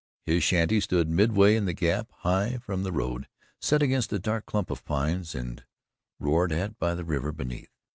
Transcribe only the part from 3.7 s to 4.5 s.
against a dark